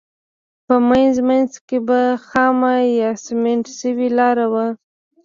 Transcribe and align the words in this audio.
په 0.67 0.75
منځ 0.89 1.15
منځ 1.27 1.51
کې 1.67 1.77
به 1.87 2.01
خامه 2.27 2.73
یا 3.01 3.11
سمنټ 3.25 3.65
شوې 3.79 4.07
لاره 4.19 4.45
وه. 4.53 4.65